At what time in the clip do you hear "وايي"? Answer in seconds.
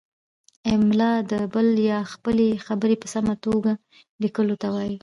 4.75-4.97